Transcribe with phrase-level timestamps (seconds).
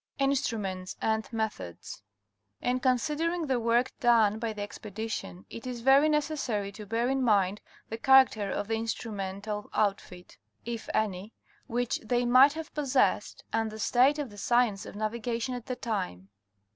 [0.17, 2.01] INSTRUMENTS AND MeEruops.
[2.59, 7.21] In considering the work done by the expedition it is very necessary to bear in
[7.21, 11.33] mind the character of the instrumental outfit, if any,
[11.67, 15.75] which they might have possessed, and the state of the science of navigation at the
[15.75, 16.29] time.